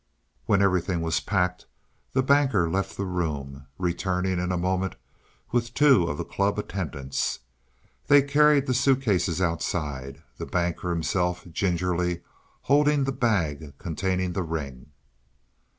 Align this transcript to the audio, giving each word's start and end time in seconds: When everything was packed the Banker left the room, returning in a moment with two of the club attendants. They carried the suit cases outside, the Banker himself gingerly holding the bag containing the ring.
When 0.47 0.63
everything 0.63 1.01
was 1.01 1.19
packed 1.19 1.67
the 2.13 2.23
Banker 2.23 2.67
left 2.67 2.97
the 2.97 3.05
room, 3.05 3.67
returning 3.77 4.39
in 4.39 4.51
a 4.51 4.57
moment 4.57 4.95
with 5.51 5.75
two 5.75 6.07
of 6.07 6.17
the 6.17 6.25
club 6.25 6.57
attendants. 6.57 7.37
They 8.07 8.23
carried 8.23 8.65
the 8.65 8.73
suit 8.73 9.03
cases 9.03 9.43
outside, 9.43 10.23
the 10.37 10.47
Banker 10.47 10.89
himself 10.89 11.45
gingerly 11.51 12.23
holding 12.61 13.03
the 13.03 13.11
bag 13.11 13.77
containing 13.77 14.33
the 14.33 14.41
ring. 14.41 14.91